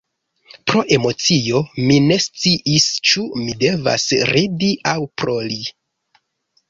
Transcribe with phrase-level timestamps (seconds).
[0.69, 5.61] Pro emocio, mi ne sciis ĉu mi devas ridi aŭ plori...